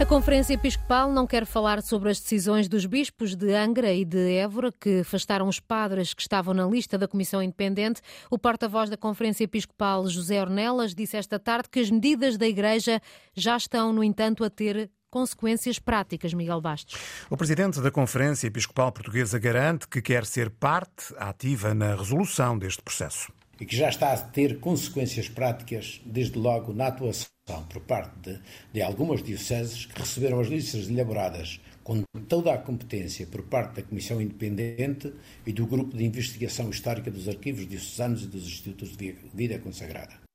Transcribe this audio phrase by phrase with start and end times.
[0.00, 4.36] A Conferência Episcopal não quer falar sobre as decisões dos bispos de Angra e de
[4.36, 8.00] Évora que afastaram os padres que estavam na lista da Comissão Independente.
[8.30, 13.02] O porta-voz da Conferência Episcopal, José Ornelas, disse esta tarde que as medidas da Igreja
[13.34, 16.94] já estão, no entanto, a ter consequências práticas, Miguel Bastos.
[17.28, 22.82] O presidente da Conferência Episcopal Portuguesa garante que quer ser parte ativa na resolução deste
[22.84, 23.32] processo.
[23.60, 27.37] E que já está a ter consequências práticas, desde logo na atuação
[27.68, 28.40] por parte de,
[28.72, 33.82] de algumas dioceses que receberam as listas elaboradas com toda a competência por parte da
[33.82, 35.12] Comissão Independente
[35.46, 40.28] e do Grupo de Investigação Histórica dos Arquivos Diocesanos e dos Institutos de Vida Consagrada.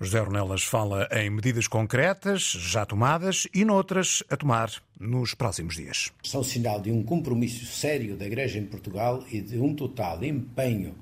[0.00, 6.12] José Ornelas fala em medidas concretas já tomadas e noutras a tomar nos próximos dias.
[6.22, 10.94] São sinal de um compromisso sério da Igreja em Portugal e de um total empenho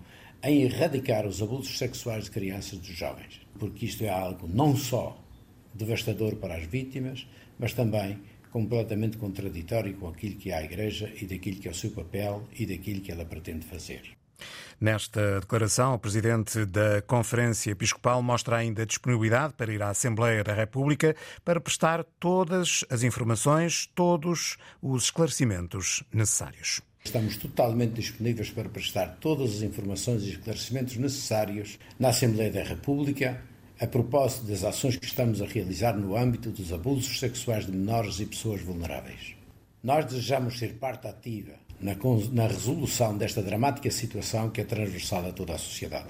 [0.43, 4.75] em erradicar os abusos sexuais de crianças e dos jovens, porque isto é algo não
[4.75, 5.20] só
[5.75, 7.27] devastador para as vítimas,
[7.59, 8.19] mas também
[8.51, 12.49] completamente contraditório com aquilo que é a Igreja e daquilo que é o seu papel
[12.59, 14.03] e daquilo que ela pretende fazer.
[14.81, 20.55] Nesta declaração, o presidente da Conferência Episcopal mostra ainda disponibilidade para ir à Assembleia da
[20.55, 26.81] República para prestar todas as informações, todos os esclarecimentos necessários.
[27.05, 33.43] Estamos totalmente disponíveis para prestar todas as informações e esclarecimentos necessários na Assembleia da República
[33.81, 38.21] a propósito das ações que estamos a realizar no âmbito dos abusos sexuais de menores
[38.21, 39.35] e pessoas vulneráveis.
[39.83, 45.55] Nós desejamos ser parte ativa na, resolução desta dramática situação que é transversal a toda
[45.55, 46.09] a sociedade.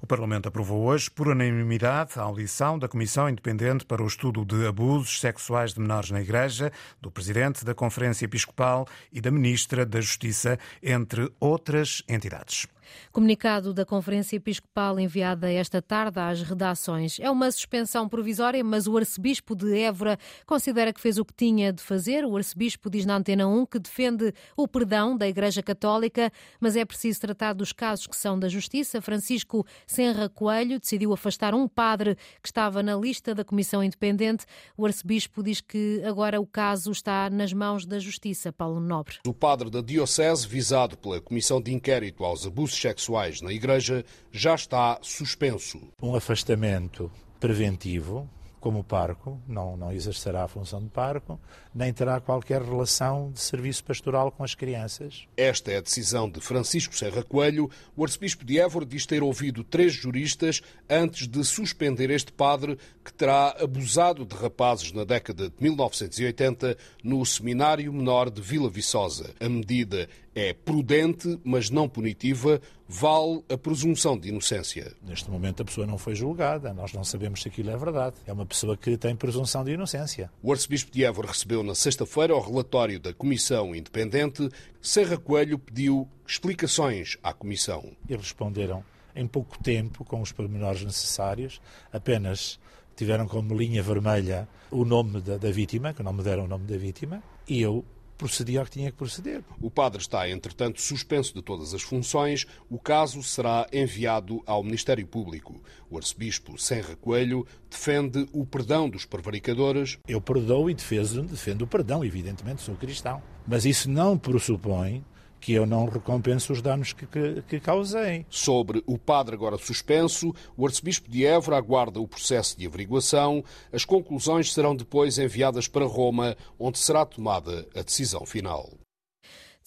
[0.00, 4.66] O Parlamento aprovou hoje, por unanimidade, a audição da Comissão Independente para o Estudo de
[4.66, 10.00] Abusos Sexuais de Menores na Igreja, do Presidente da Conferência Episcopal e da Ministra da
[10.00, 12.66] Justiça, entre outras entidades.
[13.12, 17.18] Comunicado da Conferência Episcopal enviada esta tarde às redações.
[17.20, 21.72] É uma suspensão provisória, mas o arcebispo de Évora considera que fez o que tinha
[21.72, 22.24] de fazer.
[22.24, 26.84] O arcebispo diz na Antena 1 que defende o perdão da Igreja Católica, mas é
[26.84, 29.00] preciso tratar dos casos que são da Justiça.
[29.00, 34.44] Francisco Senra Coelho decidiu afastar um padre que estava na lista da Comissão Independente.
[34.76, 38.52] O arcebispo diz que agora o caso está nas mãos da Justiça.
[38.52, 39.16] Paulo Nobre.
[39.26, 44.54] O padre da Diocese, visado pela Comissão de Inquérito aos Abusos sexuais na Igreja já
[44.54, 45.80] está suspenso.
[46.02, 48.28] Um afastamento preventivo
[48.60, 51.40] como parco, não, não exercerá a função de parco,
[51.74, 55.26] nem terá qualquer relação de serviço pastoral com as crianças.
[55.36, 57.70] Esta é a decisão de Francisco Serra Coelho.
[57.96, 63.12] O arcebispo de Évora diz ter ouvido três juristas antes de suspender este padre que
[63.12, 69.34] terá abusado de rapazes na década de 1980 no Seminário Menor de Vila Viçosa.
[69.40, 72.60] A medida é prudente, mas não punitiva,
[72.92, 74.92] vale a presunção de inocência.
[75.00, 78.16] Neste momento a pessoa não foi julgada, nós não sabemos se aquilo é verdade.
[78.26, 80.28] É uma pessoa que tem presunção de inocência.
[80.42, 84.48] O arcebispo de Évora recebeu na sexta-feira o relatório da Comissão Independente.
[84.82, 87.92] Serra Coelho pediu explicações à Comissão.
[88.08, 88.82] E responderam
[89.14, 91.60] em pouco tempo, com os pormenores necessários,
[91.92, 92.58] apenas
[92.96, 96.64] tiveram como linha vermelha o nome da, da vítima, que não me deram o nome
[96.66, 97.84] da vítima, e eu
[98.20, 99.42] procedi ao que tinha que proceder.
[99.62, 102.46] O padre está, entretanto, suspenso de todas as funções.
[102.68, 105.58] O caso será enviado ao Ministério Público.
[105.88, 109.98] O arcebispo Senra Coelho defende o perdão dos prevaricadores.
[110.06, 113.22] Eu perdoo e defendo, defendo o perdão, evidentemente, sou cristão.
[113.46, 115.02] Mas isso não pressupõe
[115.40, 118.26] que eu não recompenso os danos que, que, que, causei.
[118.28, 123.42] Sobre o padre agora suspenso, o arcebispo de Évora aguarda o processo de averiguação.
[123.72, 128.70] As conclusões serão depois enviadas para Roma, onde será tomada a decisão final.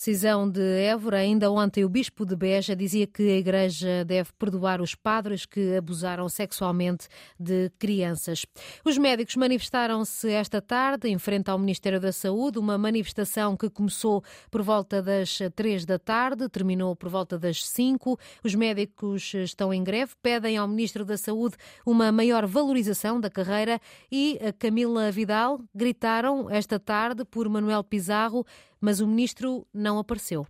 [0.06, 1.20] Decisão de Évora.
[1.20, 5.78] Ainda ontem, o Bispo de Beja dizia que a Igreja deve perdoar os padres que
[5.78, 7.08] abusaram sexualmente
[7.40, 8.46] de crianças.
[8.84, 14.22] Os médicos manifestaram-se esta tarde em frente ao Ministério da Saúde, uma manifestação que começou
[14.52, 18.20] por volta das três da tarde, terminou por volta das cinco.
[18.44, 21.56] Os médicos estão em greve, pedem ao Ministro da Saúde
[21.86, 23.80] uma maior valorização da carreira
[24.12, 28.46] e a Camila Vidal gritaram esta tarde por Manuel Pizarro
[28.84, 30.46] mas o ministro não apareceu.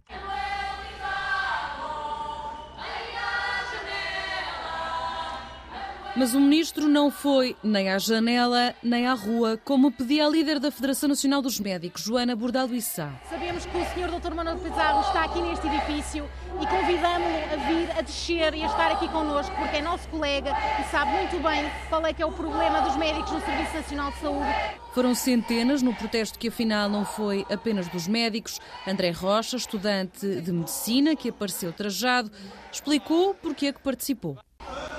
[6.15, 10.59] Mas o ministro não foi nem à janela nem à rua, como pedia a líder
[10.59, 13.11] da Federação Nacional dos Médicos, Joana Bordalo Issa.
[13.27, 14.35] Sabemos que o senhor Dr.
[14.35, 16.29] Manuel Pizarro está aqui neste edifício
[16.61, 20.51] e convidamos-lo a vir, a descer e a estar aqui connosco, porque é nosso colega
[20.79, 24.11] e sabe muito bem qual é que é o problema dos médicos no Serviço Nacional
[24.11, 24.53] de Saúde.
[24.93, 28.59] Foram centenas no protesto que afinal não foi apenas dos médicos.
[28.87, 32.31] André Rocha, estudante de medicina, que apareceu trajado,
[32.71, 34.37] explicou porque é que participou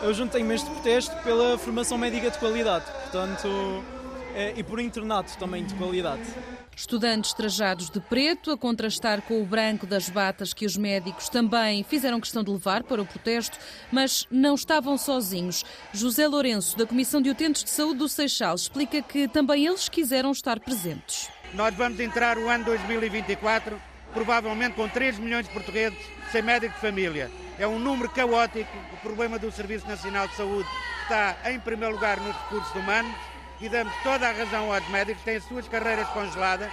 [0.04, 2.84] eu juntei-me a este protesto pela formação médica de qualidade.
[2.84, 3.82] Portanto,
[4.54, 6.22] e por internato também de qualidade.
[6.76, 11.82] Estudantes trajados de preto a contrastar com o branco das batas que os médicos também
[11.84, 13.56] fizeram questão de levar para o protesto,
[13.90, 15.64] mas não estavam sozinhos.
[15.92, 20.32] José Lourenço, da Comissão de Utentes de Saúde do Seixal, explica que também eles quiseram
[20.32, 21.30] estar presentes.
[21.54, 23.80] Nós vamos entrar o ano 2024
[24.14, 25.98] provavelmente com 3 milhões de portugueses
[26.32, 27.30] sem médico de família.
[27.58, 28.70] É um número caótico.
[28.92, 30.68] O problema do Serviço Nacional de Saúde
[31.02, 33.14] está, em primeiro lugar, nos recursos humanos
[33.60, 36.70] e damos toda a razão aos médicos, têm as suas carreiras congeladas,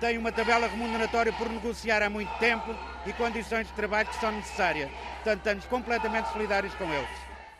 [0.00, 2.74] têm uma tabela remuneratória por negociar há muito tempo
[3.06, 4.90] e condições de trabalho que são necessárias.
[5.16, 7.08] Portanto, estamos completamente solidários com eles.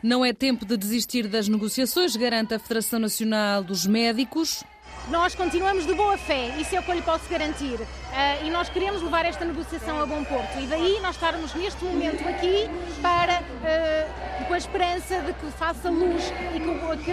[0.01, 4.63] Não é tempo de desistir das negociações, garante a Federação Nacional dos Médicos.
[5.09, 7.75] Nós continuamos de boa fé, isso é o que eu lhe posso garantir.
[7.75, 10.57] Uh, e nós queremos levar esta negociação a bom porto.
[10.59, 12.69] E daí nós estarmos neste momento aqui
[13.01, 17.11] para, uh, com a esperança de que faça luz e que, que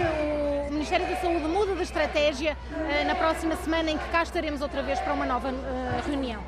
[0.69, 4.61] o Ministério da Saúde mude de estratégia uh, na próxima semana em que cá estaremos
[4.61, 5.53] outra vez para uma nova
[6.07, 6.41] reunião.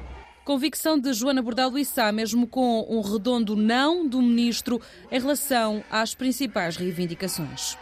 [0.46, 4.82] Convicção de Joana Bordal Issá, mesmo com um redondo não do Ministro
[5.12, 7.78] em relação às principais reivindicações.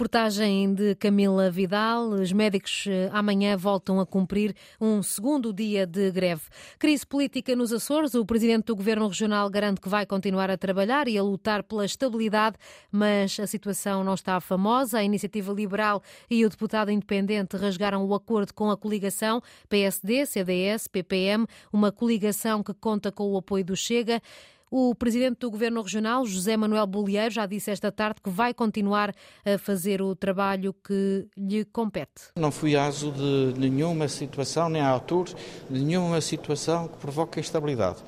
[0.00, 2.08] Reportagem de Camila Vidal.
[2.08, 6.40] Os médicos eh, amanhã voltam a cumprir um segundo dia de greve.
[6.78, 8.14] Crise política nos Açores.
[8.14, 11.84] O presidente do governo regional garante que vai continuar a trabalhar e a lutar pela
[11.84, 12.56] estabilidade,
[12.90, 14.96] mas a situação não está famosa.
[14.96, 20.88] A iniciativa liberal e o deputado independente rasgaram o acordo com a coligação PSD, CDS,
[20.88, 24.22] PPM, uma coligação que conta com o apoio do Chega.
[24.72, 29.12] O presidente do Governo Regional, José Manuel Bolieiro, já disse esta tarde que vai continuar
[29.44, 32.30] a fazer o trabalho que lhe compete.
[32.36, 35.26] Não fui aso de nenhuma situação, nem autor
[35.68, 37.98] de nenhuma situação que provoque instabilidade.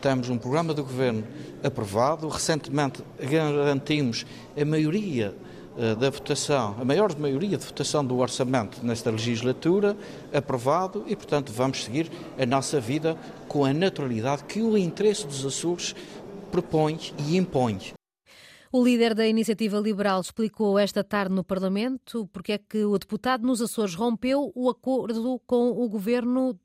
[0.00, 1.24] Temos um programa do Governo
[1.60, 4.24] aprovado, recentemente garantimos
[4.56, 5.34] a maioria
[5.98, 9.96] da votação, a maior maioria de votação do orçamento nesta legislatura,
[10.32, 13.16] aprovado e, portanto, vamos seguir a nossa vida
[13.48, 15.94] com a naturalidade que o interesse dos Açores
[16.50, 17.78] propõe e impõe.
[18.74, 23.46] O líder da Iniciativa Liberal explicou esta tarde no Parlamento porque é que o deputado
[23.46, 26.58] nos Açores rompeu o acordo com o governo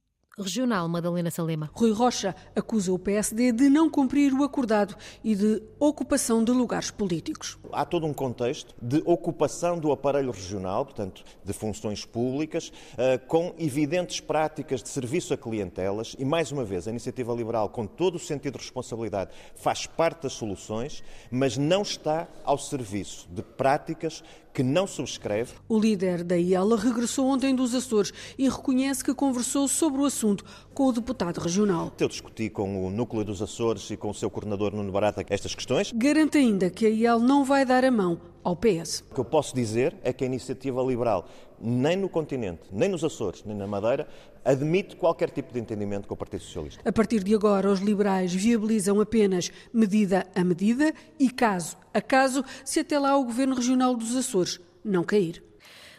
[0.47, 1.69] regional, Madalena Salema.
[1.73, 6.91] Rui Rocha acusa o PSD de não cumprir o acordado e de ocupação de lugares
[6.91, 7.57] políticos.
[7.71, 13.53] Há todo um contexto de ocupação do aparelho regional, portanto, de funções públicas, eh, com
[13.57, 18.15] evidentes práticas de serviço a clientelas e, mais uma vez, a iniciativa liberal, com todo
[18.15, 24.23] o sentido de responsabilidade, faz parte das soluções, mas não está ao serviço de práticas
[24.53, 25.53] que não subscreve.
[25.69, 30.26] O líder da IELA regressou ontem dos Açores e reconhece que conversou sobre o assunto
[30.73, 31.91] com o deputado regional.
[31.99, 35.53] Eu discuti com o núcleo dos Açores e com o seu coordenador Nuno Barata estas
[35.53, 35.91] questões.
[35.93, 39.03] Garante ainda que a IEL não vai dar a mão ao PS.
[39.11, 41.27] O que eu posso dizer é que a iniciativa liberal,
[41.59, 44.07] nem no continente, nem nos Açores, nem na Madeira,
[44.43, 46.81] admite qualquer tipo de entendimento com o Partido Socialista.
[46.87, 52.45] A partir de agora, os liberais viabilizam apenas medida a medida e caso a caso,
[52.63, 55.43] se até lá o Governo Regional dos Açores não cair.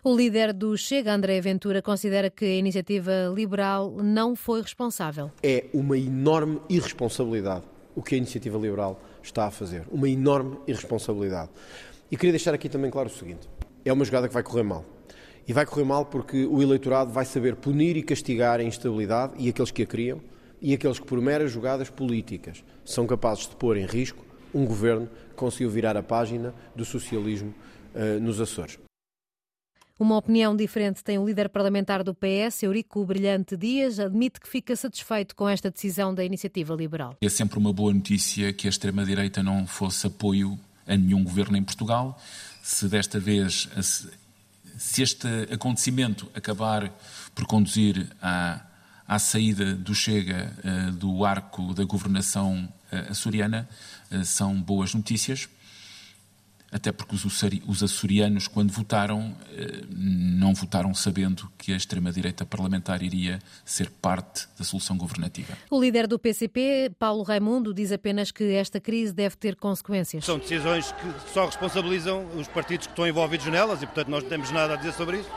[0.04, 5.30] O líder do Chega, André Ventura, considera que a iniciativa liberal não foi responsável.
[5.42, 7.64] É uma enorme irresponsabilidade
[7.98, 9.82] o que a iniciativa liberal está a fazer.
[9.90, 11.50] Uma enorme irresponsabilidade.
[12.08, 13.48] E queria deixar aqui também claro o seguinte:
[13.84, 14.84] é uma jogada que vai correr mal.
[15.48, 19.48] E vai correr mal porque o eleitorado vai saber punir e castigar a instabilidade e
[19.48, 20.20] aqueles que a criam
[20.60, 25.08] e aqueles que, por meras jogadas políticas, são capazes de pôr em risco um governo
[25.30, 27.52] que conseguiu virar a página do socialismo
[27.94, 28.78] uh, nos Açores.
[29.98, 34.76] Uma opinião diferente tem o líder parlamentar do PS, Eurico Brilhante Dias, admite que fica
[34.76, 37.16] satisfeito com esta decisão da iniciativa liberal.
[37.20, 41.64] É sempre uma boa notícia que a extrema-direita não fosse apoio a nenhum governo em
[41.64, 42.16] Portugal.
[42.62, 43.68] Se desta vez,
[44.78, 46.92] se este acontecimento acabar
[47.34, 48.60] por conduzir à,
[49.04, 53.68] à saída do Chega uh, do arco da governação uh, açoriana,
[54.12, 55.48] uh, são boas notícias
[56.70, 63.38] até porque os açorianos, quando votaram, eh, não votaram sabendo que a extrema-direita parlamentar iria
[63.64, 65.56] ser parte da solução governativa.
[65.70, 70.24] O líder do PCP, Paulo Raimundo, diz apenas que esta crise deve ter consequências.
[70.24, 74.30] São decisões que só responsabilizam os partidos que estão envolvidos nelas e, portanto, nós não
[74.30, 75.30] temos nada a dizer sobre isso.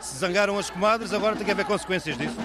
[0.00, 2.36] Se zangaram as comadres, agora tem que haver consequências disso.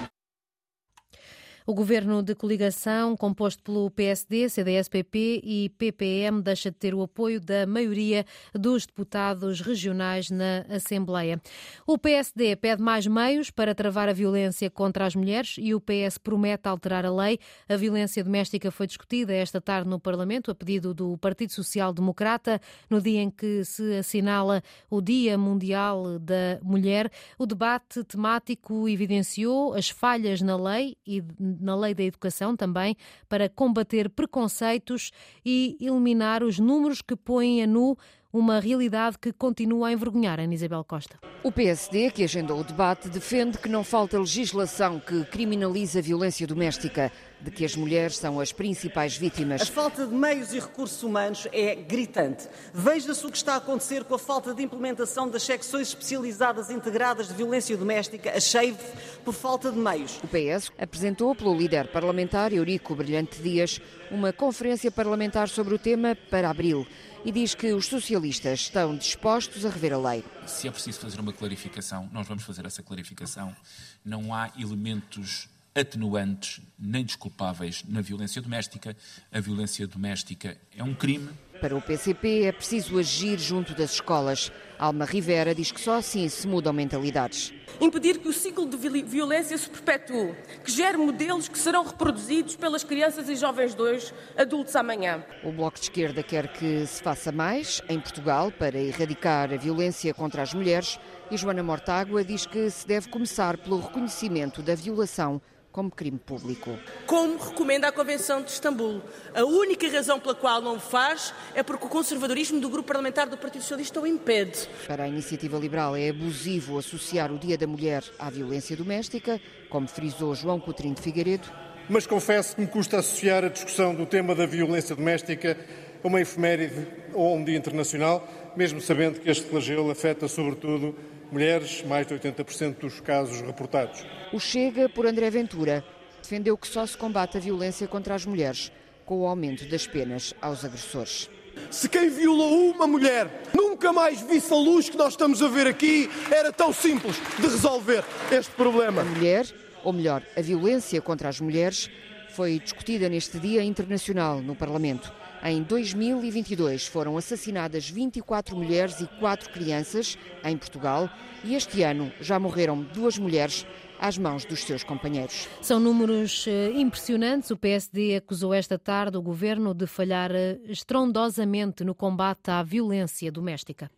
[1.66, 7.40] O governo de coligação, composto pelo PSD, CDS-PP e PPM, deixa de ter o apoio
[7.40, 11.40] da maioria dos deputados regionais na Assembleia.
[11.86, 16.18] O PSD pede mais meios para travar a violência contra as mulheres e o PS
[16.18, 17.40] promete alterar a lei.
[17.70, 22.60] A violência doméstica foi discutida esta tarde no Parlamento, a pedido do Partido Social Democrata,
[22.90, 27.12] no dia em que se assinala o Dia Mundial da Mulher.
[27.38, 31.22] O debate temático evidenciou as falhas na lei e
[31.60, 32.96] na lei da educação também
[33.28, 35.12] para combater preconceitos
[35.46, 37.98] e eliminar os números que põem a nu
[38.34, 41.20] uma realidade que continua a envergonhar Ana Isabel Costa.
[41.44, 46.48] O PSD, que agendou o debate, defende que não falta legislação que criminaliza a violência
[46.48, 47.12] doméstica,
[47.44, 49.62] de que as mulheres são as principais vítimas.
[49.62, 52.48] A falta de meios e recursos humanos é gritante.
[52.74, 57.28] Veja-se o que está a acontecer com a falta de implementação das secções especializadas integradas
[57.28, 58.78] de violência doméstica, a SHAVE,
[59.26, 60.20] por falta de meios.
[60.24, 66.16] O PS apresentou pelo líder parlamentar Eurico Brilhante Dias uma conferência parlamentar sobre o tema
[66.30, 66.86] para abril
[67.24, 70.24] e diz que os socialistas estão dispostos a rever a lei.
[70.46, 73.56] Se é preciso fazer uma clarificação, nós vamos fazer essa clarificação.
[74.04, 78.96] Não há elementos atenuantes nem desculpáveis na violência doméstica.
[79.32, 81.30] A violência doméstica é um crime.
[81.62, 84.52] Para o PCP é preciso agir junto das escolas.
[84.80, 87.54] Alma Rivera diz que só assim se mudam mentalidades.
[87.80, 90.36] Impedir que o ciclo de violência se perpetue,
[90.66, 95.24] que gere modelos que serão reproduzidos pelas crianças e jovens de hoje, adultos amanhã.
[95.44, 100.16] O Bloco de Esquerda quer que se faça mais em Portugal para erradicar a violência
[100.16, 101.00] contra as mulheres
[101.30, 105.40] e Joana Mortágua diz que se deve começar pelo reconhecimento da violação
[105.72, 106.78] como crime público.
[107.06, 109.02] Como recomenda a Convenção de Istambul.
[109.34, 113.28] A única razão pela qual não o faz é porque o conservadorismo do grupo parlamentar
[113.28, 114.68] do Partido Socialista o impede.
[114.88, 119.88] Para a Iniciativa Liberal é abusivo associar o Dia da Mulher à violência doméstica, como
[119.88, 121.48] frisou João Coutrinho de Figueiredo.
[121.90, 125.58] Mas confesso que me custa associar a discussão do tema da violência doméstica
[126.04, 130.96] a uma efeméride ou um dia internacional, mesmo sabendo que este flagelo afeta sobretudo
[131.32, 134.06] mulheres, mais de 80% dos casos reportados.
[134.34, 135.84] O Chega, por André Ventura,
[136.22, 138.72] defendeu que só se combate a violência contra as mulheres
[139.06, 141.30] com o aumento das penas aos agressores.
[141.70, 145.68] Se quem violou uma mulher nunca mais visse a luz que nós estamos a ver
[145.68, 149.02] aqui, era tão simples de resolver este problema.
[149.02, 149.46] A mulher,
[149.84, 151.90] ou melhor, a violência contra as mulheres,
[152.32, 155.12] foi discutida neste Dia Internacional no Parlamento.
[155.44, 161.10] Em 2022 foram assassinadas 24 mulheres e 4 crianças em Portugal
[161.44, 163.66] e este ano já morreram duas mulheres
[164.00, 165.48] às mãos dos seus companheiros.
[165.62, 167.52] São números eh, impressionantes.
[167.52, 173.32] O PSD acusou esta tarde o governo de falhar eh, estrondosamente no combate à violência
[173.32, 173.90] doméstica.